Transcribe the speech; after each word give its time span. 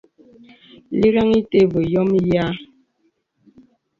Lìgāŋ 0.99 1.27
ìtə̀ 1.39 1.63
və 1.71 1.81
yɔ̄mə 1.93 2.17
yìâ. 2.27 2.45